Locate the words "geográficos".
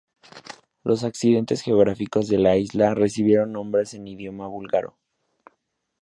1.61-2.27